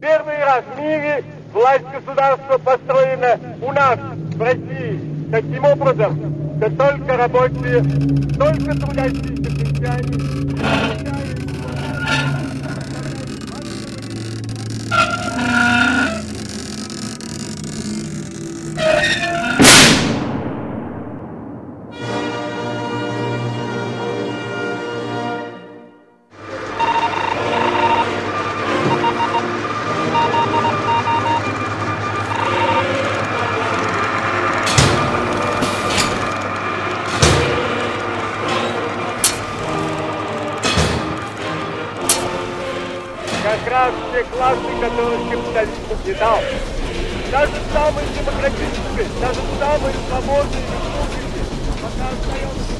Первый 0.00 0.38
раз 0.44 0.62
в 0.76 0.78
мире 0.78 1.24
власть 1.52 1.84
государства 1.92 2.56
построена 2.58 3.36
у 3.60 3.72
нас, 3.72 3.98
в 3.98 4.40
России, 4.40 5.00
таким 5.32 5.64
образом, 5.64 6.56
что 6.58 6.70
только 6.70 7.16
рабочие, 7.16 7.82
только 8.38 8.78
трудящиеся 8.78 9.56
крестьяне 9.56 10.38
те 44.17 44.23
классы, 44.23 44.71
которых 44.81 45.21
капитализм 45.31 45.91
угнетал. 45.91 46.39
Даже 47.31 47.53
самые 47.73 48.07
демократические, 48.19 49.07
даже 49.21 49.39
самые 49.59 49.95
свободные 50.07 50.61
республики 50.61 51.41
пока 51.81 52.05
остается... 52.09 52.73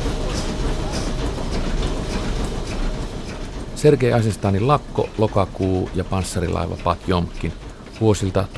Sergei 3.76 4.14
Asestanin 4.14 4.68
lakko, 4.68 5.10
lokakuu 5.18 5.90
ja 5.96 6.04
panssarilaiva 6.04 6.78
Patjomkin 6.84 7.54
vuosilta 8.02 8.48
1925-27. 8.54 8.58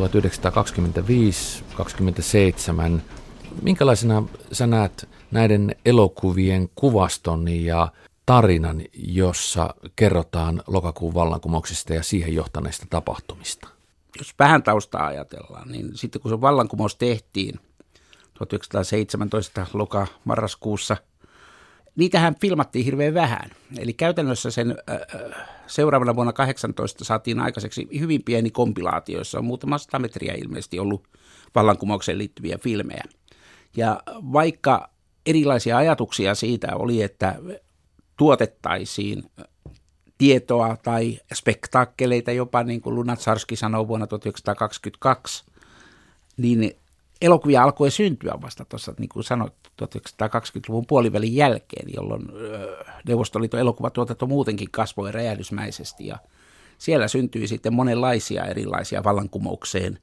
Minkälaisena 3.61 4.23
sä 4.51 4.67
näet 4.67 5.09
näiden 5.31 5.75
elokuvien 5.85 6.69
kuvaston 6.75 7.47
ja 7.47 7.87
tarinan, 8.30 8.82
jossa 8.94 9.74
kerrotaan 9.96 10.62
lokakuun 10.66 11.14
vallankumouksesta 11.14 11.94
ja 11.94 12.02
siihen 12.02 12.34
johtaneista 12.34 12.86
tapahtumista? 12.90 13.68
Jos 14.18 14.34
vähän 14.38 14.62
taustaa 14.62 15.06
ajatellaan, 15.06 15.68
niin 15.68 15.90
sitten 15.94 16.22
kun 16.22 16.30
se 16.30 16.40
vallankumous 16.40 16.96
tehtiin 16.96 17.60
1917 18.34 19.66
loka-marraskuussa, 19.72 20.96
niitähän 21.96 22.34
filmattiin 22.40 22.84
hirveän 22.84 23.14
vähän. 23.14 23.50
Eli 23.78 23.92
käytännössä 23.92 24.50
sen 24.50 24.76
seuraavana 25.66 26.16
vuonna 26.16 26.32
18 26.32 27.04
saatiin 27.04 27.40
aikaiseksi 27.40 27.88
hyvin 28.00 28.22
pieni 28.22 28.50
kompilaatio, 28.50 29.18
jossa 29.18 29.38
on 29.38 29.44
muutama 29.44 29.78
sata 29.78 29.98
metriä 29.98 30.34
ilmeisesti 30.34 30.78
ollut 30.78 31.08
vallankumoukseen 31.54 32.18
liittyviä 32.18 32.58
filmejä. 32.58 33.04
Ja 33.76 34.02
vaikka 34.08 34.90
erilaisia 35.26 35.76
ajatuksia 35.76 36.34
siitä 36.34 36.76
oli, 36.76 37.02
että 37.02 37.38
tuotettaisiin 38.20 39.30
tietoa 40.18 40.76
tai 40.82 41.20
spektaakkeleita 41.34 42.32
jopa, 42.32 42.62
niin 42.62 42.80
kuin 42.80 42.94
Lunatsarski 42.94 43.56
sanoi 43.56 43.88
vuonna 43.88 44.06
1922, 44.06 45.44
niin 46.36 46.76
elokuvia 47.20 47.62
alkoi 47.62 47.90
syntyä 47.90 48.34
vasta 48.42 48.64
tuossa, 48.64 48.94
niin 48.98 49.08
kuin 49.08 49.24
sanoit, 49.24 49.52
1920-luvun 49.82 50.86
puolivälin 50.86 51.36
jälkeen, 51.36 51.88
jolloin 51.94 52.22
Neuvostoliiton 53.06 53.60
elokuvatuotanto 53.60 54.26
muutenkin 54.26 54.70
kasvoi 54.70 55.12
räjähdysmäisesti 55.12 56.06
ja 56.06 56.18
siellä 56.78 57.08
syntyi 57.08 57.46
sitten 57.46 57.74
monenlaisia 57.74 58.44
erilaisia 58.44 59.04
vallankumoukseen 59.04 59.98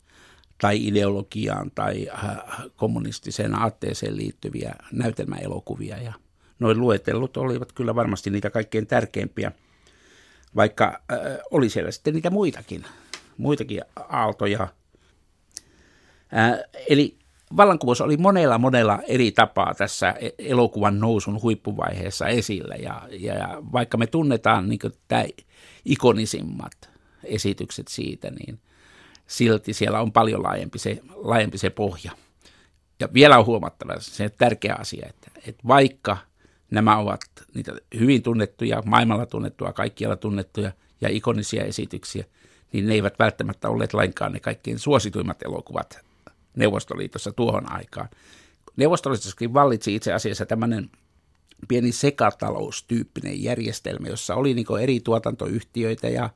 tai 0.61 0.87
ideologiaan 0.87 1.71
tai 1.75 2.07
kommunistiseen 2.75 3.55
aatteeseen 3.55 4.17
liittyviä 4.17 4.75
näytelmäelokuvia 4.91 5.97
ja 5.97 6.13
noin 6.59 6.79
luetellut 6.79 7.37
olivat 7.37 7.71
kyllä 7.71 7.95
varmasti 7.95 8.29
niitä 8.29 8.49
kaikkein 8.49 8.87
tärkeimpiä, 8.87 9.51
vaikka 10.55 10.85
äh, 11.11 11.19
oli 11.51 11.69
siellä 11.69 11.91
sitten 11.91 12.13
niitä 12.13 12.29
muitakin, 12.29 12.85
muitakin 13.37 13.81
aaltoja. 14.09 14.67
Äh, 16.37 16.59
eli 16.89 17.17
vallankumous 17.57 18.01
oli 18.01 18.17
monella 18.17 18.57
monella 18.57 18.99
eri 19.07 19.31
tapaa 19.31 19.73
tässä 19.73 20.09
e-, 20.09 20.29
elokuvan 20.37 20.99
nousun 20.99 21.41
huippuvaiheessa 21.41 22.27
esillä. 22.27 22.75
Ja, 22.75 23.01
ja 23.11 23.57
vaikka 23.73 23.97
me 23.97 24.07
tunnetaan 24.07 24.69
niin 24.69 24.79
tämä 25.07 25.25
ikonisimmat 25.85 26.89
esitykset 27.23 27.87
siitä, 27.87 28.31
niin 28.31 28.59
silti 29.27 29.73
siellä 29.73 30.01
on 30.01 30.11
paljon 30.11 30.43
laajempi 30.43 30.79
se, 30.79 31.01
laajempi 31.15 31.57
se 31.57 31.69
pohja. 31.69 32.11
Ja 32.99 33.07
vielä 33.13 33.37
on 33.37 33.45
huomattava 33.45 33.93
se 33.99 34.29
tärkeä 34.29 34.75
asia, 34.79 35.07
että, 35.09 35.31
että 35.47 35.67
vaikka 35.67 36.17
Nämä 36.71 36.97
ovat 36.97 37.21
niitä 37.53 37.71
hyvin 37.99 38.23
tunnettuja, 38.23 38.83
maailmalla 38.85 39.25
tunnettuja, 39.25 39.73
kaikkialla 39.73 40.15
tunnettuja 40.15 40.71
ja 41.01 41.09
ikonisia 41.09 41.63
esityksiä, 41.63 42.25
niin 42.73 42.87
ne 42.87 42.93
eivät 42.93 43.19
välttämättä 43.19 43.69
olleet 43.69 43.93
lainkaan 43.93 44.31
ne 44.31 44.39
kaikkein 44.39 44.79
suosituimmat 44.79 45.43
elokuvat 45.43 45.99
Neuvostoliitossa 46.55 47.31
tuohon 47.31 47.71
aikaan. 47.71 48.09
Neuvostoliitossakin 48.75 49.53
vallitsi 49.53 49.95
itse 49.95 50.13
asiassa 50.13 50.45
tämmöinen 50.45 50.89
pieni 51.67 51.91
sekataloustyyppinen 51.91 53.43
järjestelmä, 53.43 54.07
jossa 54.07 54.35
oli 54.35 54.53
niin 54.53 54.65
eri 54.81 54.99
tuotantoyhtiöitä 54.99 56.09
ja 56.09 56.29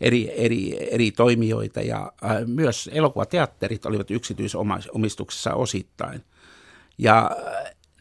eri, 0.00 0.32
eri, 0.36 0.94
eri 0.94 1.10
toimijoita 1.10 1.80
ja 1.80 2.12
äh, 2.24 2.46
myös 2.46 2.90
elokuvateatterit 2.92 3.86
olivat 3.86 4.10
yksityisomistuksessa 4.10 5.54
osittain. 5.54 6.24
Ja 6.98 7.30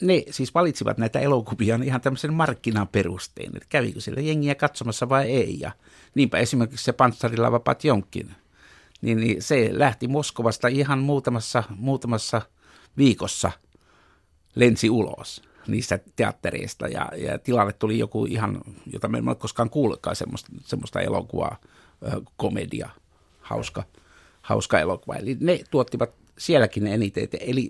ne 0.04 0.24
siis 0.30 0.54
valitsivat 0.54 0.98
näitä 0.98 1.20
elokuvia 1.20 1.80
ihan 1.84 2.02
tämmöisen 2.02 2.34
markkinaperusteen, 2.34 3.52
että 3.56 3.70
kävikö 3.70 4.02
siellä 4.02 4.22
jengiä 4.22 4.56
katsomassa 4.56 5.10
vai 5.10 5.32
ei. 5.32 5.60
Ja 5.60 5.72
niinpä 6.16 6.38
esimerkiksi 6.38 6.86
se 6.86 6.94
Panssarilava 6.94 7.60
Patjonkin, 7.60 8.36
niin, 9.02 9.18
niin 9.18 9.42
se 9.42 9.70
lähti 9.72 10.08
Moskovasta 10.08 10.68
ihan 10.68 11.00
muutamassa, 11.00 11.64
muutamassa 11.76 12.42
viikossa 12.98 13.52
lensi 14.56 14.90
ulos 14.90 15.42
niistä 15.68 16.00
teattereista 16.16 16.88
ja, 16.88 17.10
ja 17.18 17.40
tilalle 17.40 17.74
tuli 17.74 18.00
joku 18.00 18.26
ihan, 18.26 18.62
jota 18.94 19.08
me 19.08 19.18
emme 19.18 19.36
koskaan 19.36 19.70
kuullutkaan 19.70 20.16
semmoista, 20.16 20.52
semmoista 20.64 21.02
elokuvaa, 21.02 21.58
komedia, 22.38 22.90
hauska, 23.42 23.84
hauska 24.42 24.80
elokuva. 24.80 25.16
Eli 25.16 25.38
ne 25.40 25.60
tuottivat 25.72 26.10
sielläkin 26.38 26.88
eniten. 26.88 27.28
Eli 27.40 27.70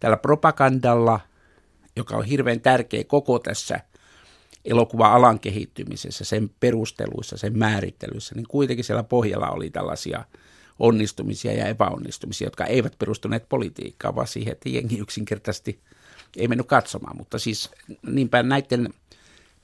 tällä 0.00 0.16
propagandalla– 0.16 1.20
joka 1.96 2.16
on 2.16 2.24
hirveän 2.24 2.60
tärkeä 2.60 3.04
koko 3.04 3.38
tässä 3.38 3.80
elokuva-alan 4.64 5.40
kehittymisessä, 5.40 6.24
sen 6.24 6.50
perusteluissa, 6.60 7.36
sen 7.36 7.58
määrittelyissä, 7.58 8.34
niin 8.34 8.46
kuitenkin 8.48 8.84
siellä 8.84 9.02
pohjalla 9.02 9.50
oli 9.50 9.70
tällaisia 9.70 10.24
onnistumisia 10.78 11.52
ja 11.52 11.66
epäonnistumisia, 11.66 12.46
jotka 12.46 12.64
eivät 12.64 12.98
perustuneet 12.98 13.48
politiikkaan, 13.48 14.14
vaan 14.14 14.26
siihen, 14.26 14.52
että 14.52 14.68
jengi 14.68 14.98
yksinkertaisesti 14.98 15.80
ei 16.36 16.48
mennyt 16.48 16.66
katsomaan. 16.66 17.16
Mutta 17.16 17.38
siis 17.38 17.70
niinpä 18.06 18.42
näiden 18.42 18.94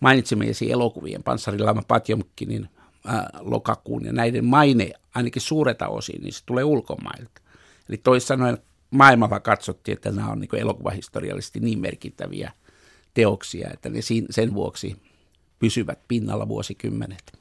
mainitsemiesi 0.00 0.72
elokuvien, 0.72 1.22
Panssarilama 1.22 1.82
Patjomkinin 1.88 2.68
ää, 3.06 3.30
lokakuun 3.40 4.04
ja 4.04 4.12
näiden 4.12 4.44
maine 4.44 4.90
ainakin 5.14 5.42
suureta 5.42 5.88
osin, 5.88 6.22
niin 6.22 6.32
se 6.32 6.44
tulee 6.46 6.64
ulkomailta. 6.64 7.40
Eli 7.88 7.96
toisin 7.96 8.26
sanoen 8.26 8.58
maailmalla 8.90 9.40
katsottiin, 9.40 9.92
että 9.92 10.12
nämä 10.12 10.30
on 10.30 10.40
niin 10.40 10.56
elokuvahistoriallisesti 10.56 11.60
niin 11.60 11.78
merkittäviä 11.78 12.52
teoksia, 13.14 13.70
että 13.72 13.88
ne 13.88 14.00
sen 14.30 14.54
vuoksi 14.54 14.96
pysyvät 15.58 15.98
pinnalla 16.08 16.48
vuosikymmenet. 16.48 17.38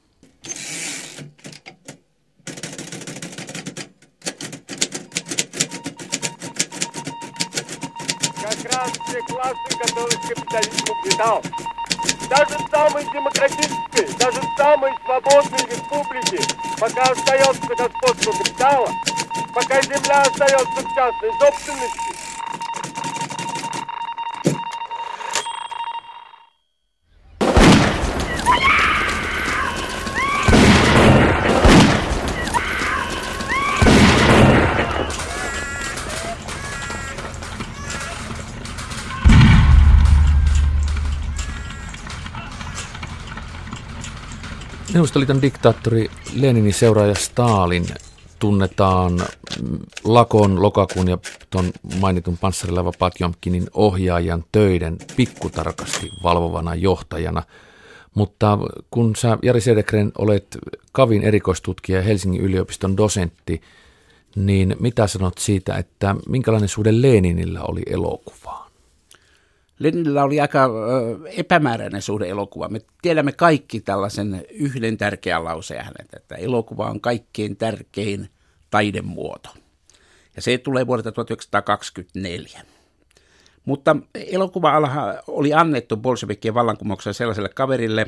Даже 12.30 12.58
самые 12.70 13.06
демократические, 13.10 14.06
даже 14.18 14.40
самые 14.56 14.94
свободные 15.04 15.66
республики, 15.66 16.42
пока 16.78 17.02
остается 17.04 17.62
господство 17.66 18.32
капитала, 18.32 18.90
пока 19.54 19.80
земля 19.80 20.22
остается 20.22 20.80
в 20.80 20.94
частной 20.94 21.32
собственности, 21.40 22.07
Neuvostoliiton 44.98 45.42
diktaattori 45.42 46.10
Leninin 46.34 46.74
seuraaja 46.74 47.14
Stalin 47.14 47.86
tunnetaan 48.38 49.20
Lakon, 50.04 50.62
Lokakuun 50.62 51.08
ja 51.08 51.18
tuon 51.50 51.72
mainitun 52.00 52.38
panssarilaiva 52.38 52.92
Patjomkinin 52.98 53.66
ohjaajan 53.74 54.44
töiden 54.52 54.98
pikkutarkasti 55.16 56.10
valvovana 56.22 56.74
johtajana. 56.74 57.42
Mutta 58.14 58.58
kun 58.90 59.16
sä, 59.16 59.38
Jari 59.42 59.60
Sedekren, 59.60 60.12
olet 60.18 60.58
Kavin 60.92 61.22
erikoistutkija 61.22 61.98
ja 61.98 62.04
Helsingin 62.04 62.40
yliopiston 62.40 62.96
dosentti, 62.96 63.62
niin 64.36 64.76
mitä 64.80 65.06
sanot 65.06 65.38
siitä, 65.38 65.76
että 65.76 66.16
minkälainen 66.28 66.68
suhde 66.68 66.90
Leninillä 66.92 67.60
oli 67.62 67.82
elokuvaan? 67.86 68.67
Leninillä 69.78 70.24
oli 70.24 70.40
aika 70.40 70.70
epämääräinen 71.36 72.02
suhde 72.02 72.28
elokuva. 72.28 72.68
Me 72.68 72.80
tiedämme 73.02 73.32
kaikki 73.32 73.80
tällaisen 73.80 74.44
yhden 74.50 74.96
tärkeän 74.96 75.44
lauseen 75.44 75.84
hänet, 75.84 76.14
että 76.16 76.34
elokuva 76.34 76.90
on 76.90 77.00
kaikkein 77.00 77.56
tärkein 77.56 78.28
taidemuoto. 78.70 79.48
Ja 80.36 80.42
se 80.42 80.58
tulee 80.58 80.86
vuodelta 80.86 81.12
1924. 81.12 82.60
Mutta 83.64 83.96
elokuva 84.14 84.72
oli 85.26 85.54
annettu 85.54 85.96
bolshevikien 85.96 86.54
vallankumouksessa 86.54 87.18
sellaiselle 87.18 87.48
kaverille, 87.48 88.06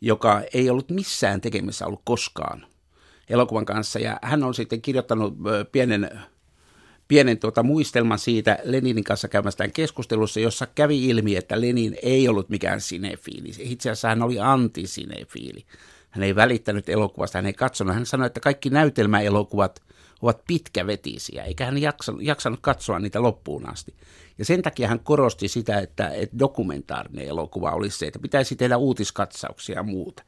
joka 0.00 0.42
ei 0.54 0.70
ollut 0.70 0.90
missään 0.90 1.40
tekemissä 1.40 1.86
ollut 1.86 2.02
koskaan 2.04 2.66
elokuvan 3.28 3.64
kanssa. 3.64 3.98
Ja 3.98 4.18
hän 4.22 4.44
on 4.44 4.54
sitten 4.54 4.82
kirjoittanut 4.82 5.34
pienen, 5.72 6.20
pienen 7.10 7.38
tuota 7.38 7.62
muistelman 7.62 8.18
siitä 8.18 8.58
Leninin 8.64 9.04
kanssa 9.04 9.28
käymästään 9.28 9.72
keskustelussa, 9.72 10.40
jossa 10.40 10.66
kävi 10.74 11.08
ilmi, 11.08 11.36
että 11.36 11.60
Lenin 11.60 11.96
ei 12.02 12.28
ollut 12.28 12.48
mikään 12.48 12.80
sinefiili. 12.80 13.48
Itse 13.58 13.90
asiassa 13.90 14.08
hän 14.08 14.22
oli 14.22 14.40
antisinefiili. 14.40 15.64
Hän 16.10 16.22
ei 16.22 16.34
välittänyt 16.34 16.88
elokuvasta, 16.88 17.38
hän 17.38 17.46
ei 17.46 17.52
katsonut. 17.52 17.94
Hän 17.94 18.06
sanoi, 18.06 18.26
että 18.26 18.40
kaikki 18.40 18.70
näytelmäelokuvat 18.70 19.82
ovat 20.22 20.40
pitkävetisiä, 20.46 21.44
eikä 21.44 21.64
hän 21.64 21.78
jaksanut, 21.78 22.22
jaksanut 22.22 22.60
katsoa 22.62 22.98
niitä 22.98 23.22
loppuun 23.22 23.68
asti. 23.68 23.94
Ja 24.38 24.44
sen 24.44 24.62
takia 24.62 24.88
hän 24.88 25.00
korosti 25.00 25.48
sitä, 25.48 25.78
että, 25.78 26.08
että 26.08 26.38
dokumentaarinen 26.38 27.28
elokuva 27.28 27.70
olisi 27.70 27.98
se, 27.98 28.06
että 28.06 28.18
pitäisi 28.18 28.56
tehdä 28.56 28.76
uutiskatsauksia 28.76 29.74
ja 29.74 29.82
muuta. 29.82 30.22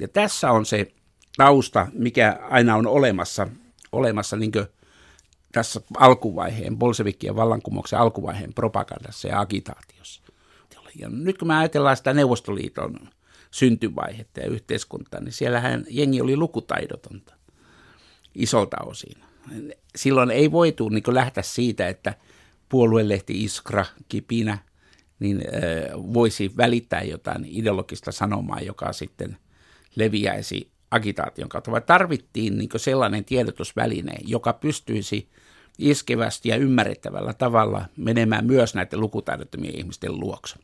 Ja 0.00 0.08
tässä 0.08 0.50
on 0.50 0.66
se 0.66 0.92
tausta, 1.36 1.86
mikä 1.92 2.38
aina 2.50 2.76
on 2.76 2.86
olemassa, 2.86 3.48
olemassa 3.92 4.36
niin 4.36 4.52
tässä 5.52 5.80
alkuvaiheen, 5.96 6.78
bolsevikkien 6.78 7.36
vallankumouksen 7.36 7.98
alkuvaiheen 7.98 8.54
propagandassa 8.54 9.28
ja 9.28 9.40
agitaatiossa. 9.40 10.22
Ja 10.98 11.08
nyt 11.08 11.38
kun 11.38 11.48
me 11.48 11.56
ajatellaan 11.56 11.96
sitä 11.96 12.12
Neuvostoliiton 12.12 12.98
syntyvaihetta 13.50 14.40
ja 14.40 14.46
yhteiskuntaa, 14.46 15.20
niin 15.20 15.32
siellähän 15.32 15.84
jengi 15.90 16.20
oli 16.20 16.36
lukutaidotonta 16.36 17.34
isolta 18.34 18.76
osin. 18.86 19.16
Silloin 19.96 20.30
ei 20.30 20.52
voitu 20.52 20.88
niin 20.88 21.02
lähteä 21.06 21.42
siitä, 21.42 21.88
että 21.88 22.14
puoluelehti 22.68 23.44
Iskra, 23.44 23.84
Kipinä, 24.08 24.58
niin 25.18 25.42
voisi 25.94 26.52
välittää 26.56 27.02
jotain 27.02 27.46
ideologista 27.48 28.12
sanomaa, 28.12 28.60
joka 28.60 28.92
sitten 28.92 29.36
leviäisi 29.96 30.70
agitaation 30.90 31.48
kautta, 31.48 31.70
vai 31.70 31.80
tarvittiin 31.80 32.58
niin 32.58 32.70
sellainen 32.76 33.24
tiedotusväline, 33.24 34.12
joka 34.26 34.52
pystyisi 34.52 35.28
iskevästi 35.78 36.48
ja 36.48 36.56
ymmärrettävällä 36.56 37.32
tavalla 37.32 37.84
menemään 37.96 38.46
myös 38.46 38.74
näiden 38.74 39.00
lukutaidottomien 39.00 39.76
ihmisten 39.76 40.20
luokse. 40.20 40.56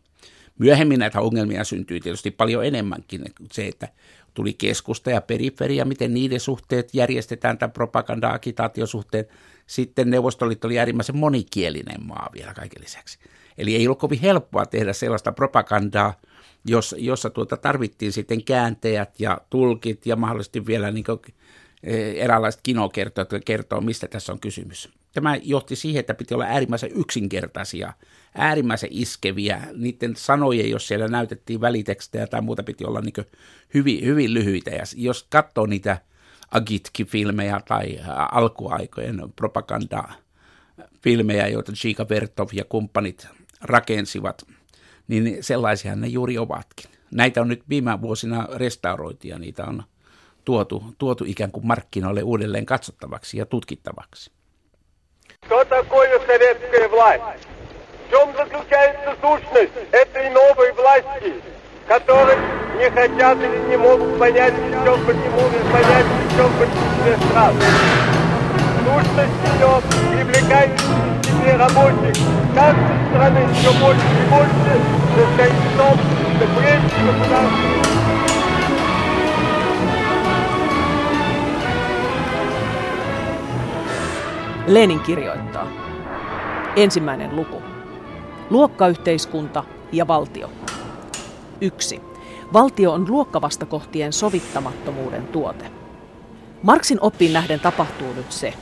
Myöhemmin 0.59 0.99
näitä 0.99 1.21
ongelmia 1.21 1.65
syntyi 1.65 2.01
tietysti 2.01 2.31
paljon 2.31 2.65
enemmänkin. 2.65 3.25
Se, 3.53 3.67
että 3.67 3.89
tuli 4.35 4.53
keskusta 4.53 5.11
ja 5.11 5.21
periferia, 5.21 5.85
miten 5.85 6.15
niiden 6.15 6.41
suhteet 6.41 6.95
järjestetään, 6.95 7.59
tämän 7.59 7.73
propaganda-agitaatiosuhteen. 7.73 9.27
Sitten 9.67 10.11
Neuvostoliitto 10.11 10.67
oli 10.67 10.79
äärimmäisen 10.79 11.17
monikielinen 11.17 12.07
maa 12.07 12.31
vielä 12.35 12.55
kaiken 12.55 12.83
lisäksi. 12.83 13.19
Eli 13.59 13.77
ei 13.77 13.87
ollut 13.87 13.99
kovin 13.99 14.21
helppoa 14.21 14.67
tehdä 14.67 14.93
sellaista 14.93 15.33
propagandaa, 15.33 16.15
jossa, 16.65 16.97
jossa 16.99 17.31
tuota 17.31 17.57
tarvittiin 17.57 18.13
sitten 18.13 18.45
kääntäjät 18.45 19.21
ja 19.21 19.41
tulkit 19.51 20.07
ja 20.07 20.17
mahdollisesti 20.17 20.67
vielä 20.67 20.91
niin 20.91 21.05
kuin, 21.05 21.21
e, 21.83 22.11
eräänlaiset 22.11 22.61
kinokertojat, 22.63 23.33
jotka 23.33 23.45
kertoo, 23.45 23.81
mistä 23.81 24.09
tässä 24.09 24.33
on 24.33 24.41
kysymys. 24.41 24.98
Tämä 25.13 25.37
johti 25.43 25.77
siihen, 25.77 26.01
että 26.01 26.15
piti 26.15 26.35
olla 26.35 26.45
äärimmäisen 26.45 26.91
yksinkertaisia, 26.95 27.93
äärimmäisen 28.35 28.91
iskeviä. 28.93 29.63
Niiden 29.77 30.17
sanojen, 30.17 30.71
jos 30.71 30.89
siellä 30.89 31.09
näytettiin 31.09 31.61
välitekstejä 31.61 32.27
tai 32.27 32.41
muuta, 32.41 32.63
piti 32.63 32.85
olla 32.85 33.01
niin 33.01 33.27
hyvin, 33.75 34.05
hyvin 34.05 34.35
lyhyitä. 34.35 34.71
Ja 34.71 34.85
jos 34.97 35.27
katsoo 35.31 35.67
niitä 35.67 35.99
Agitki-filmejä 36.51 37.61
tai 37.69 38.01
alkuaikojen 38.33 39.23
propaganda-filmejä, 39.37 41.49
joita 41.49 41.73
Chika 41.73 42.09
Vertov 42.09 42.49
ja 42.53 42.65
kumppanit 42.65 43.29
rakensivat– 43.61 44.43
niin 45.09 45.37
sellaisia 45.41 45.97
ne 45.97 46.07
juuri 46.07 46.39
ovatkin. 46.39 46.91
Näitä 47.11 47.41
on 47.41 47.49
nyt 47.49 47.63
viime 47.69 48.01
vuosina 48.01 48.49
restauroitu 48.55 49.27
ja 49.27 49.39
niitä 49.39 49.65
on 49.65 49.83
tuotu, 50.45 50.95
tuotu 50.99 51.25
ikään 51.27 51.51
kuin 51.51 51.67
markkinoille 51.67 52.23
uudelleen 52.23 52.67
katsottavaksi 52.67 53.39
ja 53.39 53.47
tutkittavaksi. 53.47 54.31
Что 55.49 55.65
такое 55.65 56.21
советская 56.27 56.89
власть? 56.89 57.23
В 58.07 58.11
чем 58.11 58.29
заключается 58.37 59.15
сущность 59.19 59.73
этой 59.93 60.29
новой 60.29 60.73
власти, 60.73 61.33
которой 61.87 62.37
не 62.77 62.91
хотят 62.91 63.39
или 63.39 63.71
не 63.71 63.79
могут 63.79 64.19
понять, 64.19 64.53
причем 64.53 65.07
не 65.07 65.29
могут 65.31 65.63
понять, 65.73 66.05
причем 66.21 66.53
большинстве 66.59 67.29
стран? 67.31 67.55
Сущность 68.85 69.55
ее 69.55 69.83
привлекает 70.13 70.71
числе 71.23 71.57
рабочих 71.57 72.23
каждой 72.55 73.09
страны 73.09 73.49
все 73.55 73.73
больше 73.81 74.03
и 74.03 74.31
больше 74.31 74.81
состоит 75.17 75.53
в 75.53 75.79
том, 75.79 75.99
что 76.37 76.61
прежде 76.61 77.11
государственные 77.11 77.98
Lenin 84.69 85.01
kirjoittaa. 85.01 85.67
Ensimmäinen 86.77 87.37
luku. 87.37 87.63
Luokkayhteiskunta 88.51 89.65
ja 89.93 90.09
valtio. 90.09 90.51
1. 91.61 92.01
Valtio 92.53 92.93
on 92.93 93.07
luokkavastakohtien 93.09 94.13
sovittamattomuuden 94.13 95.27
tuote. 95.27 95.65
Marksin 96.63 96.99
oppiin 97.01 97.33
nähden 97.33 97.61
tapahtuu 97.61 98.13
nyt 98.13 98.33
se, 98.33 98.55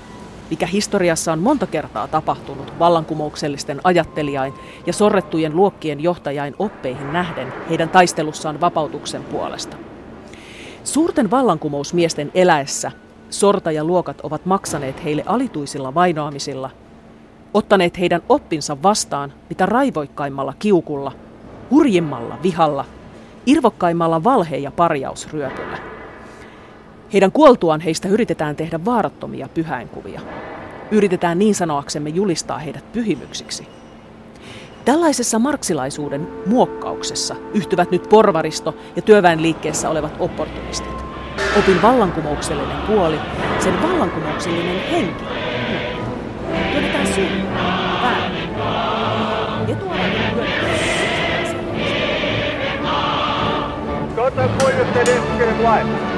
mikä 0.50 0.66
historiassa 0.66 1.32
on 1.32 1.38
monta 1.38 1.66
kertaa 1.66 2.08
tapahtunut 2.08 2.78
vallankumouksellisten 2.78 3.80
ajattelijain 3.84 4.54
ja 4.86 4.92
sorrettujen 4.92 5.56
luokkien 5.56 6.00
johtajain 6.00 6.54
oppeihin 6.58 7.12
nähden 7.12 7.52
heidän 7.70 7.88
taistelussaan 7.88 8.60
vapautuksen 8.60 9.24
puolesta. 9.24 9.76
Suurten 10.84 11.30
vallankumousmiesten 11.30 12.30
eläessä 12.34 12.92
sortajaluokat 13.30 14.20
ovat 14.22 14.46
maksaneet 14.46 15.04
heille 15.04 15.22
alituisilla 15.26 15.94
vainoamisilla, 15.94 16.70
ottaneet 17.54 17.98
heidän 17.98 18.22
oppinsa 18.28 18.82
vastaan 18.82 19.32
mitä 19.48 19.66
raivoikkaimmalla 19.66 20.54
kiukulla, 20.58 21.12
hurjimmalla 21.70 22.38
vihalla, 22.42 22.84
irvokkaimmalla 23.46 24.24
valhe- 24.24 24.56
ja 24.56 24.70
parjausryöpyllä. 24.70 25.78
Heidän 27.12 27.32
kuoltuaan 27.32 27.80
heistä 27.80 28.08
yritetään 28.08 28.56
tehdä 28.56 28.84
vaarattomia 28.84 29.48
pyhäinkuvia. 29.54 30.20
Yritetään 30.90 31.38
niin 31.38 31.54
sanoaksemme 31.54 32.10
julistaa 32.10 32.58
heidät 32.58 32.92
pyhimyksiksi. 32.92 33.68
Tällaisessa 34.84 35.38
marksilaisuuden 35.38 36.28
muokkauksessa 36.46 37.36
yhtyvät 37.54 37.90
nyt 37.90 38.08
porvaristo 38.08 38.74
ja 38.96 39.02
työväenliikkeessä 39.02 39.90
olevat 39.90 40.12
opportunistit 40.18 40.95
Opin 41.59 41.81
vallankumouksellinen 41.81 42.77
puoli, 42.87 43.19
sen 43.59 43.81
vallankumouksellinen 43.81 44.81
henki. 44.91 45.23
Työnnetään 46.71 47.07
syy, 47.07 47.27
väärin. 48.01 48.49
Ja 49.67 49.75
tuodaan 49.75 50.11
Кто 54.13 54.29
такое 54.31 54.85
советская 54.93 55.53
власть? 55.61 56.11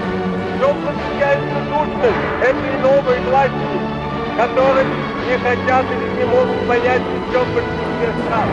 чем 0.63 0.77
заключается 0.85 1.57
сущность 1.67 2.15
этой 2.41 2.81
новой 2.81 3.19
власти, 3.19 3.53
которой 4.37 4.85
не 4.85 5.37
хотят 5.37 5.85
или 5.91 6.19
не 6.19 6.25
могут 6.25 6.67
понять 6.67 7.01
в 7.01 7.31
чем 7.33 7.43
большинстве 7.53 8.13
стран. 8.23 8.47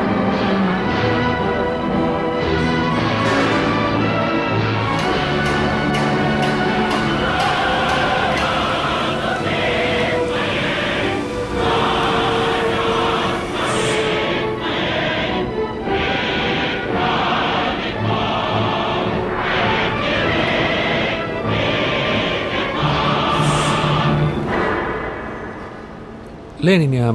Leninia 26.65 27.13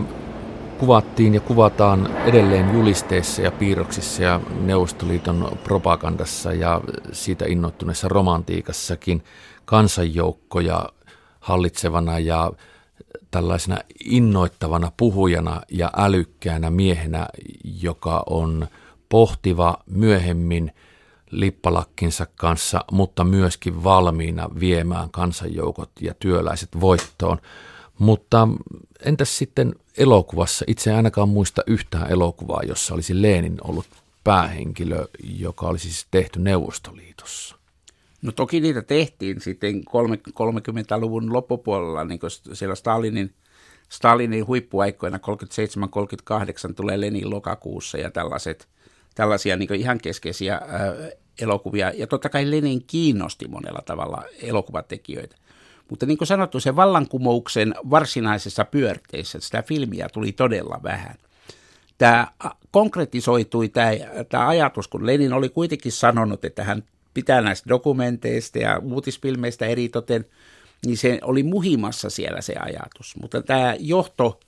kuvattiin 0.78 1.34
ja 1.34 1.40
kuvataan 1.40 2.16
edelleen 2.24 2.74
julisteissa 2.74 3.42
ja 3.42 3.50
piirroksissa 3.50 4.22
ja 4.22 4.40
Neuvostoliiton 4.60 5.58
propagandassa 5.64 6.52
ja 6.52 6.80
siitä 7.12 7.44
innoittuneessa 7.48 8.08
romantiikassakin 8.08 9.24
kansanjoukkoja 9.64 10.88
hallitsevana 11.40 12.18
ja 12.18 12.52
tällaisena 13.30 13.78
innoittavana 14.04 14.92
puhujana 14.96 15.60
ja 15.70 15.90
älykkäänä 15.96 16.70
miehenä, 16.70 17.26
joka 17.82 18.22
on 18.26 18.66
pohtiva 19.08 19.78
myöhemmin 19.86 20.72
lippalakkinsa 21.30 22.26
kanssa, 22.36 22.84
mutta 22.92 23.24
myöskin 23.24 23.84
valmiina 23.84 24.48
viemään 24.60 25.10
kansanjoukot 25.10 25.90
ja 26.00 26.14
työläiset 26.14 26.68
voittoon. 26.80 27.38
Mutta 28.00 28.48
entäs 29.04 29.38
sitten 29.38 29.74
elokuvassa? 29.98 30.64
Itse 30.68 30.90
en 30.90 30.96
ainakaan 30.96 31.28
muista 31.28 31.62
yhtään 31.66 32.10
elokuvaa, 32.10 32.62
jossa 32.62 32.94
olisi 32.94 33.22
Lenin 33.22 33.58
ollut 33.64 33.86
päähenkilö, 34.24 35.06
joka 35.38 35.66
olisi 35.66 35.90
siis 35.90 36.06
tehty 36.10 36.38
Neuvostoliitossa. 36.38 37.56
No 38.22 38.32
toki 38.32 38.60
niitä 38.60 38.82
tehtiin 38.82 39.40
sitten 39.40 39.82
30-luvun 40.30 41.32
loppupuolella, 41.32 42.04
niin 42.04 42.20
kuin 42.20 42.30
siellä 42.30 42.74
Stalinin, 42.74 43.34
Stalinin 43.88 44.46
huippuaikoina 44.46 45.18
37-38 46.70 46.74
tulee 46.74 47.00
Lenin 47.00 47.30
lokakuussa 47.30 47.98
ja 47.98 48.10
tällaiset, 48.10 48.68
tällaisia 49.14 49.56
niin 49.56 49.74
ihan 49.74 49.98
keskeisiä 49.98 50.54
äh, 50.54 50.60
elokuvia. 51.40 51.92
Ja 51.96 52.06
totta 52.06 52.28
kai 52.28 52.50
Lenin 52.50 52.84
kiinnosti 52.86 53.48
monella 53.48 53.82
tavalla 53.86 54.24
elokuvatekijöitä. 54.42 55.36
Mutta 55.90 56.06
niin 56.06 56.18
kuin 56.18 56.28
sanottu, 56.28 56.60
se 56.60 56.76
vallankumouksen 56.76 57.74
varsinaisessa 57.90 58.64
pyörteissä 58.64 59.40
sitä 59.40 59.62
filmiä 59.62 60.08
tuli 60.08 60.32
todella 60.32 60.80
vähän. 60.82 61.14
Tämä 61.98 62.28
konkretisoitui 62.70 63.68
tämä, 63.68 63.90
tämä 64.28 64.48
ajatus, 64.48 64.88
kun 64.88 65.06
Lenin 65.06 65.32
oli 65.32 65.48
kuitenkin 65.48 65.92
sanonut, 65.92 66.44
että 66.44 66.64
hän 66.64 66.82
pitää 67.14 67.40
näistä 67.40 67.68
dokumenteista 67.68 68.58
ja 68.58 68.78
uutisfilmeistä 68.78 69.66
eritoten, 69.66 70.24
niin 70.86 70.96
se 70.96 71.18
oli 71.22 71.42
muhimassa 71.42 72.10
siellä 72.10 72.40
se 72.40 72.54
ajatus. 72.56 73.16
Mutta 73.20 73.42
tämä 73.42 73.74
johto, 73.78 74.40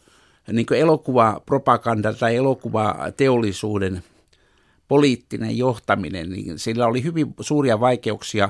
niin 0.52 0.66
elokuvapropaganda 0.76 2.12
tai 2.12 2.36
elokuvateollisuuden 2.36 4.02
poliittinen 4.88 5.58
johtaminen, 5.58 6.30
niin 6.30 6.58
sillä 6.58 6.86
oli 6.86 7.02
hyvin 7.02 7.34
suuria 7.40 7.80
vaikeuksia, 7.80 8.48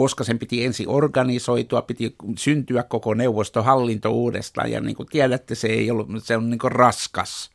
koska 0.00 0.24
sen 0.24 0.38
piti 0.38 0.64
ensin 0.64 0.88
organisoitua, 0.88 1.82
piti 1.82 2.14
syntyä 2.38 2.82
koko 2.82 3.14
neuvostohallinto 3.14 4.10
uudestaan, 4.10 4.70
ja 4.70 4.80
niin 4.80 4.96
kuin 4.96 5.08
tiedätte, 5.08 5.54
se 5.54 5.68
ei 5.68 5.90
ollut, 5.90 6.08
se 6.18 6.36
on 6.36 6.50
niin 6.50 6.58
kuin 6.58 6.72
raskas 6.72 7.50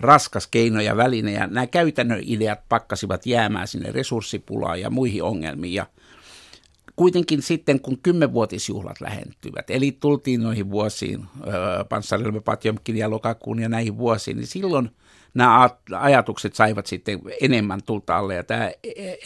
raskas 0.00 0.46
keino 0.46 0.80
ja 0.80 0.96
väline, 0.96 1.32
ja 1.32 1.46
nämä 1.46 1.66
käytännön 1.66 2.20
ideat 2.22 2.58
pakkasivat 2.68 3.26
jäämään 3.26 3.68
sinne 3.68 3.92
resurssipulaan 3.92 4.80
ja 4.80 4.90
muihin 4.90 5.22
ongelmiin, 5.22 5.74
ja 5.74 5.86
kuitenkin 6.96 7.42
sitten, 7.42 7.80
kun 7.80 7.98
kymmenvuotisjuhlat 8.02 9.00
lähentyvät, 9.00 9.70
eli 9.70 9.96
tultiin 10.00 10.42
noihin 10.42 10.70
vuosiin, 10.70 11.24
Panssarilme, 11.88 12.40
Patjomkin 12.40 12.96
ja 12.96 13.10
lokakuun 13.10 13.62
ja 13.62 13.68
näihin 13.68 13.98
vuosiin, 13.98 14.36
niin 14.36 14.46
silloin 14.46 14.90
nämä 15.34 15.70
ajatukset 15.98 16.54
saivat 16.54 16.86
sitten 16.86 17.20
enemmän 17.40 17.80
tulta 17.86 18.16
alle. 18.16 18.34
Ja 18.34 18.44
tämä 18.44 18.70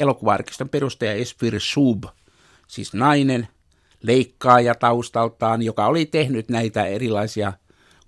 elokuvaarkiston 0.01 0.69
perustaja 0.69 1.13
Esfir 1.13 1.55
Sub, 1.59 2.05
siis 2.67 2.95
nainen, 2.95 3.49
leikkaaja 4.03 4.75
taustaltaan, 4.75 5.63
joka 5.63 5.87
oli 5.87 6.07
tehnyt 6.07 6.49
näitä 6.49 6.87
erilaisia– 6.87 7.53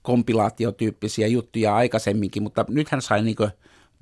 kompilaatiotyyppisiä 0.06 1.26
juttuja 1.26 1.76
aikaisemminkin, 1.76 2.42
mutta 2.42 2.64
nyt 2.68 2.88
hän 2.88 3.02
sai 3.02 3.22
niin 3.22 3.36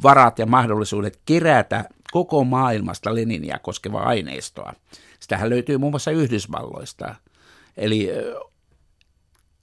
varat 0.03 0.39
ja 0.39 0.47
mahdollisuudet 0.47 1.21
kerätä 1.27 1.85
koko 2.13 2.45
maailmasta 2.45 3.15
Leninia 3.15 3.59
koskevaa 3.59 4.03
aineistoa. 4.03 4.73
Sitähän 5.21 5.51
löytyy 5.51 5.79
muun 5.79 5.93
muassa 5.93 6.11
Yhdysvalloista. 6.11 7.15
Eli 7.77 8.11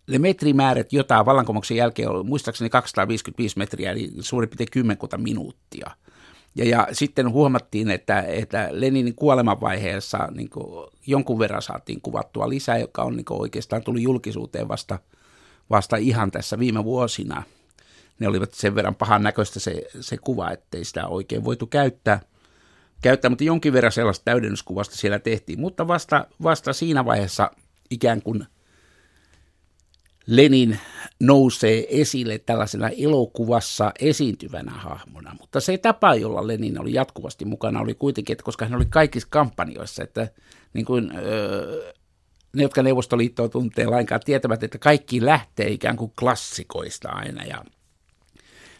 ne 0.07 0.19
metrimäärät, 0.19 0.93
jota 0.93 1.25
vallankumouksen 1.25 1.77
jälkeen 1.77 2.09
oli 2.09 2.23
muistaakseni 2.23 2.69
255 2.69 3.57
metriä, 3.57 3.91
eli 3.91 4.11
suurin 4.19 4.49
piirtein 4.49 4.71
kymmenkunta 4.71 5.17
minuuttia. 5.17 5.91
Ja, 6.55 6.65
ja 6.65 6.87
sitten 6.91 7.31
huomattiin, 7.31 7.91
että, 7.91 8.21
että 8.21 8.69
Leninin 8.71 9.15
kuolemanvaiheessa 9.15 10.27
niin 10.31 10.49
jonkun 11.07 11.39
verran 11.39 11.61
saatiin 11.61 12.01
kuvattua 12.01 12.49
lisää, 12.49 12.77
joka 12.77 13.03
on 13.03 13.15
niin 13.15 13.25
oikeastaan 13.29 13.83
tuli 13.83 14.03
julkisuuteen 14.03 14.67
vasta– 14.67 14.99
vasta 15.71 15.95
ihan 15.95 16.31
tässä 16.31 16.59
viime 16.59 16.83
vuosina. 16.83 17.43
Ne 18.19 18.27
olivat 18.27 18.53
sen 18.53 18.75
verran 18.75 18.95
pahan 18.95 19.23
näköistä 19.23 19.59
se, 19.59 19.83
se 19.99 20.17
kuva, 20.17 20.51
ettei 20.51 20.85
sitä 20.85 21.07
oikein 21.07 21.43
voitu 21.43 21.67
käyttää, 21.67 22.21
käyttää, 23.01 23.29
mutta 23.29 23.43
jonkin 23.43 23.73
verran 23.73 23.91
sellaista 23.91 24.25
täydennyskuvasta 24.25 24.95
siellä 24.95 25.19
tehtiin. 25.19 25.59
Mutta 25.59 25.87
vasta, 25.87 26.27
vasta 26.43 26.73
siinä 26.73 27.05
vaiheessa 27.05 27.51
ikään 27.89 28.21
kuin 28.21 28.45
Lenin 30.27 30.79
nousee 31.19 31.85
esille 31.89 32.37
tällaisena 32.37 32.89
elokuvassa 32.89 33.91
esiintyvänä 33.99 34.71
hahmona. 34.71 35.35
Mutta 35.39 35.59
se 35.59 35.77
tapa, 35.77 36.15
jolla 36.15 36.47
Lenin 36.47 36.81
oli 36.81 36.93
jatkuvasti 36.93 37.45
mukana, 37.45 37.81
oli 37.81 37.93
kuitenkin, 37.93 38.33
että 38.33 38.43
koska 38.43 38.65
hän 38.65 38.75
oli 38.75 38.85
kaikissa 38.85 39.27
kampanjoissa, 39.31 40.03
että 40.03 40.27
niin 40.73 40.85
kuin, 40.85 41.11
öö, 41.15 41.93
ne, 42.53 42.63
jotka 42.63 42.83
Neuvostoliittoa 42.83 43.49
tuntee 43.49 43.85
lainkaan, 43.85 44.21
tietävät, 44.25 44.63
että 44.63 44.77
kaikki 44.77 45.25
lähtee 45.25 45.67
ikään 45.69 45.97
kuin 45.97 46.11
klassikoista 46.19 47.09
aina. 47.09 47.43
Ja 47.43 47.65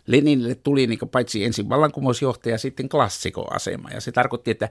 Leninille 0.08 0.56
tuli 0.56 0.88
niin 0.88 1.00
paitsi 1.12 1.46
ensin 1.46 1.70
vallankumousjohtaja, 1.70 2.58
sitten 2.58 2.90
klassikoasema. 2.90 3.90
Ja 3.90 4.02
se 4.02 4.12
tarkoitti, 4.12 4.52
että 4.52 4.70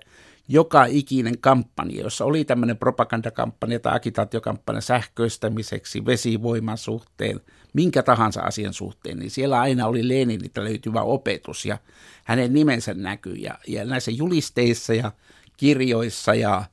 joka 0.49 0.85
ikinen 0.85 1.39
kampanja, 1.39 2.03
jossa 2.03 2.25
oli 2.25 2.45
tämmöinen 2.45 2.77
propagandakampanja 2.77 3.81
tai 3.81 3.97
agitaatiokampanja 3.97 4.81
sähköistämiseksi, 4.81 6.07
vesivoiman 6.07 6.79
suhteen, 6.79 7.41
minkä 7.73 8.03
tahansa 8.03 8.41
asian 8.41 8.73
suhteen, 8.73 9.19
niin 9.19 9.31
siellä 9.31 9.61
aina 9.61 9.87
oli 9.87 10.09
Leniniltä 10.09 10.65
löytyvä 10.65 11.03
opetus 11.03 11.67
ja 11.67 11.79
hänen 12.25 12.53
nimensä 12.53 12.95
näkyy. 12.95 13.35
Ja, 13.35 13.59
ja 13.67 13.85
näissä 13.85 14.11
julisteissa 14.11 14.95
ja 14.95 15.13
kirjoissa 15.57 16.35
ja 16.35 16.65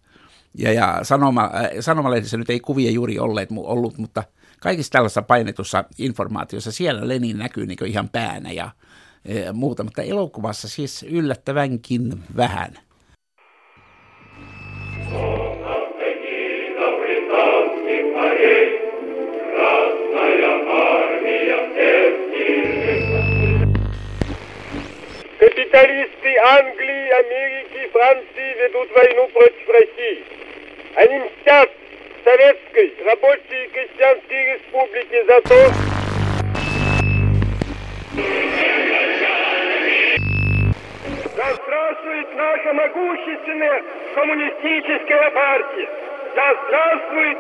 ja, 0.57 0.73
ja 0.73 0.99
sanoma, 1.03 1.43
äh, 1.43 1.69
sanomalehdissä 1.79 2.37
nyt 2.37 2.49
ei 2.49 2.59
kuvia 2.59 2.91
juuri 2.91 3.19
olleet, 3.19 3.49
ollut, 3.57 3.97
mutta 3.97 4.23
kaikissa 4.60 4.92
tällaisessa 4.92 5.22
painetussa 5.22 5.84
informaatiossa 5.98 6.72
siellä 6.72 7.08
Lenin 7.08 7.38
näkyy 7.38 7.66
niin 7.66 7.86
ihan 7.86 8.08
päänä 8.08 8.52
ja 8.52 8.70
ja 9.24 9.52
muuta, 9.52 9.84
mutta 9.84 10.02
elokuvassa 10.02 10.68
siis 10.68 11.02
yllättävänkin 11.02 12.02
vähän. 12.36 12.78
Капиталисты 25.40 26.38
Англии, 26.38 27.10
Америки, 27.10 27.90
Франции 27.92 28.54
ведут 28.60 28.90
войну 28.96 29.28
против 29.28 29.68
России. 29.68 30.24
То, 35.47 35.55
Да 41.37 41.53
здравствует 41.53 42.35
наша 42.35 42.73
могущественная 42.73 43.83
коммунистическая 44.13 45.31
партия! 45.31 45.89
Да 46.35 46.53
здравствует 46.65 47.37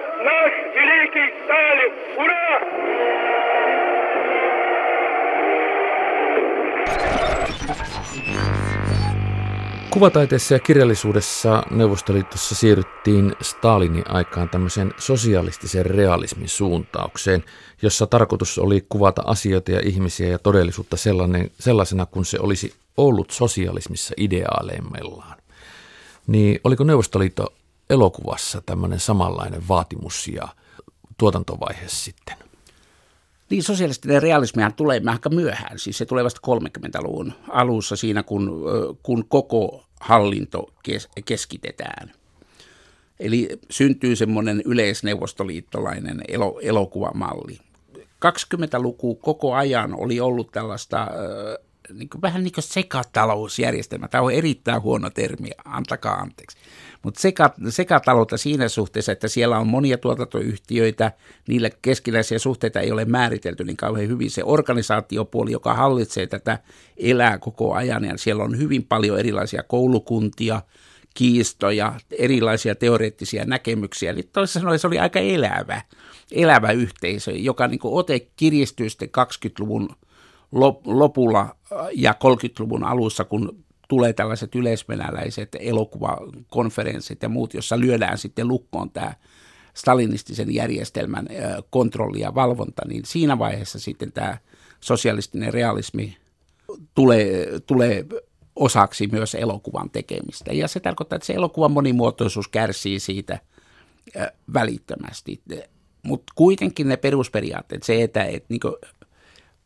Kuvataiteessa 9.97 10.53
ja 10.53 10.59
kirjallisuudessa 10.59 11.63
Neuvostoliitossa 11.71 12.55
siirryttiin 12.55 13.35
Stalinin 13.41 14.03
aikaan 14.07 14.49
tämmöiseen 14.49 14.93
sosialistisen 14.97 15.85
realismin 15.85 16.49
suuntaukseen, 16.49 17.43
jossa 17.81 18.07
tarkoitus 18.07 18.57
oli 18.59 18.85
kuvata 18.89 19.21
asioita 19.25 19.71
ja 19.71 19.81
ihmisiä 19.83 20.27
ja 20.27 20.39
todellisuutta 20.39 20.97
sellainen, 20.97 21.51
sellaisena 21.59 22.05
kuin 22.05 22.25
se 22.25 22.39
olisi 22.39 22.73
ollut 22.97 23.31
sosialismissa 23.31 24.13
ideaaleimmillaan. 24.17 25.37
Niin 26.27 26.59
oliko 26.63 26.83
Neuvostoliitto 26.83 27.53
elokuvassa 27.89 28.61
tämmöinen 28.65 28.99
samanlainen 28.99 29.67
vaatimus 29.67 30.27
ja 30.27 30.47
tuotantovaihe 31.17 31.87
sitten? 31.87 32.35
Niin, 33.49 33.63
sosialistinen 33.63 34.21
realismihan 34.21 34.73
tulee 34.73 35.01
aika 35.05 35.29
myöhään, 35.29 35.79
siis 35.79 35.97
se 35.97 36.05
tulee 36.05 36.23
vasta 36.23 36.41
30-luvun 36.47 37.33
alussa 37.49 37.95
siinä, 37.95 38.23
kun, 38.23 38.63
kun 39.03 39.25
koko 39.27 39.86
hallinto 39.99 40.73
kes, 40.83 41.09
keskitetään. 41.25 42.11
Eli 43.19 43.49
syntyy 43.69 44.15
semmoinen 44.15 44.61
yleisneuvostoliittolainen 44.65 46.21
elo, 46.27 46.59
elokuvamalli. 46.61 47.59
20-luku 48.25 49.15
koko 49.15 49.53
ajan 49.53 49.93
oli 49.93 50.19
ollut 50.19 50.51
tällaista 50.51 51.07
niin 51.93 52.09
kuin, 52.09 52.21
vähän 52.21 52.43
niin 52.43 52.53
kuin 52.53 52.63
sekatalousjärjestelmä. 52.63 54.07
Tämä 54.07 54.23
on 54.23 54.31
erittäin 54.31 54.81
huono 54.81 55.09
termi, 55.09 55.49
antakaa 55.65 56.15
anteeksi. 56.15 56.57
Mutta 57.03 57.19
seka, 57.19 57.53
sekataloutta 57.69 58.37
siinä 58.37 58.67
suhteessa, 58.67 59.11
että 59.11 59.27
siellä 59.27 59.59
on 59.59 59.67
monia 59.67 59.97
tuotantoyhtiöitä, 59.97 61.11
niille 61.47 61.71
keskinäisiä 61.81 62.39
suhteita 62.39 62.79
ei 62.79 62.91
ole 62.91 63.05
määritelty 63.05 63.63
niin 63.63 63.77
kauhean 63.77 64.07
hyvin. 64.07 64.31
Se 64.31 64.43
organisaatiopuoli, 64.43 65.51
joka 65.51 65.73
hallitsee 65.73 66.27
tätä, 66.27 66.59
elää 66.97 67.37
koko 67.37 67.73
ajan 67.73 68.05
ja 68.05 68.17
siellä 68.17 68.43
on 68.43 68.57
hyvin 68.57 68.83
paljon 68.83 69.19
erilaisia 69.19 69.63
koulukuntia, 69.63 70.61
kiistoja, 71.13 71.93
erilaisia 72.11 72.75
teoreettisia 72.75 73.45
näkemyksiä. 73.45 74.11
Eli 74.11 74.23
toisaalta 74.23 74.59
sanoen 74.59 74.79
se 74.79 74.87
oli 74.87 74.99
aika 74.99 75.19
elävä, 75.19 75.81
elävä 76.31 76.71
yhteisö, 76.71 77.31
joka 77.31 77.67
niin 77.67 77.79
ote 77.83 78.19
kiristyy 78.19 78.89
sitten 78.89 79.09
20-luvun 79.17 79.89
lopulla 80.85 81.55
ja 81.93 82.11
30-luvun 82.11 82.83
alussa, 82.83 83.25
kun 83.25 83.63
tulee 83.87 84.13
tällaiset 84.13 84.55
yleisvenäläiset 84.55 85.55
elokuvakonferenssit 85.59 87.23
ja 87.23 87.29
muut, 87.29 87.53
jossa 87.53 87.79
lyödään 87.79 88.17
sitten 88.17 88.47
lukkoon 88.47 88.89
tämä 88.89 89.13
stalinistisen 89.73 90.53
järjestelmän 90.53 91.27
kontrolli 91.69 92.19
ja 92.19 92.35
valvonta, 92.35 92.81
niin 92.87 93.05
siinä 93.05 93.39
vaiheessa 93.39 93.79
sitten 93.79 94.11
tämä 94.11 94.37
sosialistinen 94.79 95.53
realismi 95.53 96.17
tulee, 96.95 97.59
tulee 97.65 98.05
osaksi 98.55 99.07
myös 99.11 99.35
elokuvan 99.35 99.89
tekemistä. 99.89 100.53
Ja 100.53 100.67
se 100.67 100.79
tarkoittaa, 100.79 101.15
että 101.15 101.25
se 101.25 101.33
elokuvan 101.33 101.71
monimuotoisuus 101.71 102.47
kärsii 102.47 102.99
siitä 102.99 103.39
välittömästi. 104.53 105.41
Mutta 106.03 106.33
kuitenkin 106.35 106.87
ne 106.87 106.97
perusperiaatteet, 106.97 107.83
se, 107.83 108.03
että, 108.03 108.23
että 108.23 108.45
niin 108.49 108.59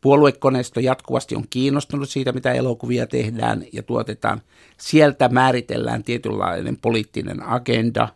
puoluekoneisto 0.02 0.80
jatkuvasti 0.80 1.36
on 1.36 1.44
kiinnostunut 1.50 2.10
siitä, 2.10 2.32
mitä 2.32 2.52
elokuvia 2.52 3.06
tehdään 3.06 3.64
ja 3.72 3.82
tuotetaan. 3.82 4.42
Sieltä 4.78 5.28
määritellään 5.28 6.02
tietynlainen 6.02 6.76
poliittinen 6.76 7.42
agenda, 7.42 8.08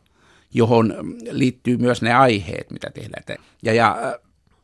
johon 0.55 0.95
liittyy 1.31 1.77
myös 1.77 2.03
ne 2.03 2.15
aiheet, 2.15 2.71
mitä 2.71 2.91
tehdään. 2.91 3.39
Ja, 3.63 3.73
ja 3.73 4.19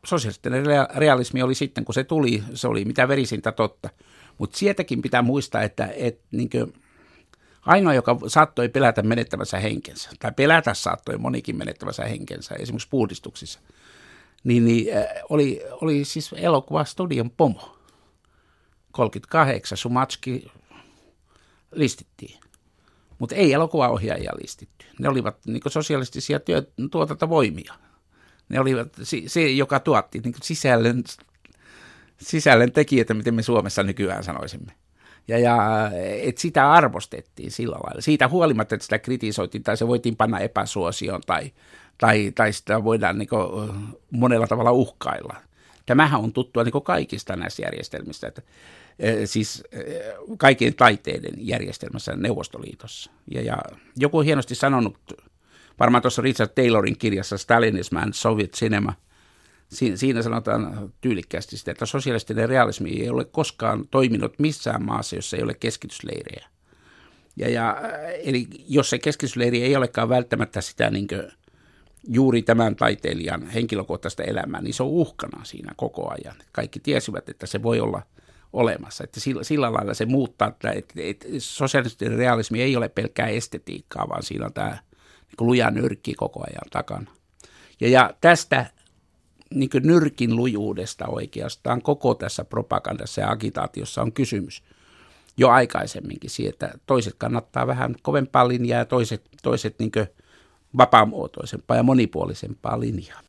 sosiaalisten 0.05 0.53
realismi 0.95 1.41
oli 1.41 1.55
sitten, 1.55 1.85
kun 1.85 1.93
se 1.93 2.03
tuli, 2.03 2.43
se 2.53 2.67
oli 2.67 2.85
mitä 2.85 3.07
verisintä 3.07 3.51
totta. 3.51 3.89
Mutta 4.37 4.57
sieltäkin 4.57 5.01
pitää 5.01 5.21
muistaa, 5.21 5.61
että, 5.61 5.89
että 5.95 6.23
niin 6.31 6.49
ainoa, 7.61 7.93
joka 7.93 8.17
saattoi 8.27 8.69
pelätä 8.69 9.01
menettävänsä 9.01 9.59
henkensä, 9.59 10.09
tai 10.19 10.31
pelätä 10.35 10.73
saattoi 10.73 11.17
monikin 11.17 11.57
menettävänsä 11.57 12.05
henkensä, 12.05 12.55
esimerkiksi 12.55 12.89
puhdistuksissa– 12.89 13.59
niin, 14.43 14.65
niin 14.65 14.97
äh, 14.97 15.05
oli, 15.29 15.61
oli 15.81 16.05
siis 16.05 16.33
elokuvastudion 16.37 17.29
pomo. 17.29 17.77
38 18.91 19.77
Sumatski 19.77 20.51
listittiin. 21.71 22.39
Mutta 23.19 23.35
ei 23.35 23.53
elokuvaohjaajia 23.53 24.31
listitty. 24.41 24.85
Ne 24.99 25.09
olivat 25.09 25.37
niin 25.45 25.61
sosialistisia 25.67 26.39
työ, 26.39 26.63
tuotantovoimia. 26.91 27.73
Ne 28.49 28.59
olivat 28.59 28.87
se, 29.27 29.49
joka 29.49 29.79
tuotti 29.79 30.19
niin 30.19 30.33
sisällön, 30.41 31.03
sisällön 32.17 32.71
tekijöitä, 32.71 33.13
miten 33.13 33.35
me 33.35 33.43
Suomessa 33.43 33.83
nykyään 33.83 34.23
sanoisimme. 34.23 34.73
Ja, 35.27 35.39
ja 35.39 35.91
et 36.21 36.37
sitä 36.37 36.71
arvostettiin 36.71 37.51
sillä 37.51 37.75
lailla. 37.75 38.01
Siitä 38.01 38.27
huolimatta, 38.27 38.75
että 38.75 38.83
sitä 38.83 38.99
kritisoitiin 38.99 39.63
tai 39.63 39.77
se 39.77 39.87
voitiin 39.87 40.15
panna 40.15 40.39
epäsuosioon 40.39 41.21
tai, 41.25 41.51
tai, 42.03 42.31
tai 42.35 42.53
sitä 42.53 42.83
voidaan 42.83 43.17
niin 43.17 43.29
monella 44.11 44.47
tavalla 44.47 44.71
uhkailla. 44.71 45.35
Tämähän 45.85 46.21
on 46.21 46.33
tuttua 46.33 46.63
niin 46.63 46.83
kaikista 46.83 47.35
näistä 47.35 47.61
järjestelmistä, 47.61 48.27
että, 48.27 48.41
siis 49.25 49.63
kaikkien 50.37 50.73
taiteiden 50.73 51.33
järjestelmässä 51.37 52.15
Neuvostoliitossa. 52.15 53.11
Ja, 53.31 53.41
ja 53.41 53.57
joku 53.95 54.17
on 54.17 54.25
hienosti 54.25 54.55
sanonut, 54.55 54.97
varmaan 55.79 56.01
tuossa 56.01 56.21
Richard 56.21 56.51
Taylorin 56.55 56.97
kirjassa 56.97 57.37
Stalinism 57.37 57.97
and 57.97 58.13
Soviet 58.13 58.51
Cinema, 58.51 58.93
siinä 59.95 60.21
sanotaan 60.21 60.93
tyylikkäästi 61.01 61.57
sitä, 61.57 61.71
että 61.71 61.85
sosialistinen 61.85 62.49
realismi 62.49 63.01
ei 63.01 63.09
ole 63.09 63.25
koskaan 63.25 63.87
toiminut 63.91 64.39
missään 64.39 64.85
maassa, 64.85 65.15
jossa 65.15 65.37
ei 65.37 65.43
ole 65.43 65.53
keskitysleirejä. 65.53 66.47
Ja, 67.35 67.49
ja, 67.49 67.81
eli 68.23 68.47
jos 68.67 68.89
se 68.89 68.99
keskitysleiri 68.99 69.63
ei 69.63 69.75
olekaan 69.75 70.09
välttämättä 70.09 70.61
sitä 70.61 70.89
niin 70.89 71.07
kuin, 71.07 71.31
juuri 72.07 72.41
tämän 72.41 72.75
taiteilijan 72.75 73.47
henkilökohtaista 73.47 74.23
elämää, 74.23 74.61
niin 74.61 74.73
se 74.73 74.83
on 74.83 74.89
uhkana 74.89 75.45
siinä 75.45 75.73
koko 75.75 76.09
ajan. 76.09 76.35
Kaikki 76.51 76.79
tiesivät, 76.79 77.29
että 77.29 77.45
se 77.45 77.63
voi 77.63 77.79
olla 77.79 78.01
olemassa. 78.53 79.03
Että 79.03 79.19
sillä, 79.19 79.43
sillä 79.43 79.73
lailla 79.73 79.93
se 79.93 80.05
muuttaa, 80.05 80.47
että, 80.47 80.71
että, 80.71 80.93
että 80.97 81.27
sosiaalinen 81.39 82.17
realismi 82.17 82.61
ei 82.61 82.75
ole 82.75 82.89
pelkkää 82.89 83.27
estetiikkaa, 83.27 84.09
vaan 84.09 84.23
siinä 84.23 84.45
on 84.45 84.53
tämä 84.53 84.69
niin 84.69 85.47
luja 85.47 85.71
nyrkki 85.71 86.13
koko 86.13 86.39
ajan 86.39 86.69
takana. 86.71 87.11
Ja, 87.81 87.89
ja 87.89 88.13
tästä 88.21 88.65
niin 89.53 89.69
nyrkin 89.83 90.35
lujuudesta 90.35 91.07
oikeastaan 91.07 91.81
koko 91.81 92.13
tässä 92.15 92.45
propagandassa 92.45 93.21
ja 93.21 93.31
agitaatiossa 93.31 94.01
on 94.01 94.11
kysymys 94.11 94.63
jo 95.37 95.49
aikaisemminkin 95.49 96.29
siitä, 96.29 96.65
että 96.65 96.79
toiset 96.85 97.15
kannattaa 97.17 97.67
vähän 97.67 97.95
kovempaa 98.01 98.47
linjaa 98.47 98.79
ja 98.79 98.85
toiset, 98.85 99.21
toiset 99.43 99.79
niin 99.79 99.91
vapaamuotoisempaa 100.77 101.77
ja 101.77 101.83
monipuolisempaa 101.83 102.79
linjaa. 102.79 103.21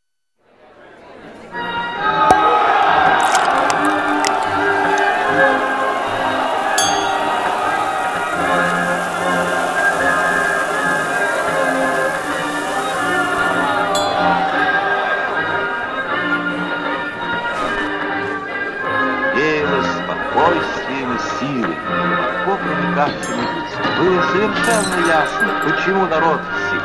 было 23.98 24.20
совершенно 24.32 25.06
ясно, 25.06 25.60
почему 25.64 26.06
народ 26.06 26.40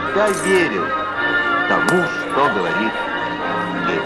всегда 0.10 0.28
верил 0.44 0.86
тому, 1.68 2.04
что 2.04 2.50
говорит 2.56 2.94
Ленин. 3.86 4.04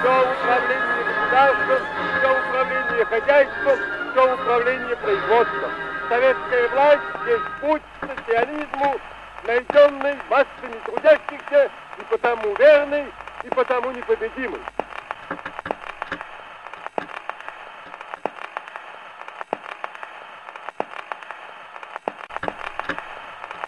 Все 0.00 0.12
управление 0.20 1.04
государством, 1.04 1.80
все 2.18 2.30
управление 2.38 3.04
хозяйством, 3.06 3.78
все 4.12 4.34
управление 4.34 4.96
производством. 4.96 5.70
Советская 6.08 6.68
власть 6.68 7.00
есть 7.26 7.44
путь 7.62 7.82